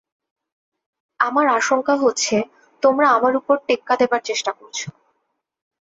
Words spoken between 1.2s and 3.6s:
আমার আশঙ্কা হচ্ছে, তোমরা আমার উপর